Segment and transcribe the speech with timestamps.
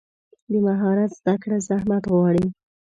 [0.51, 2.45] د مهارت زده کړه زحمت غواړي.